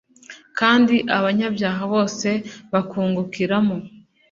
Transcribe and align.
kandi 0.59 0.95
abanyabyaha 1.17 1.83
bose 1.93 2.29
bakungukiramo 2.71 3.75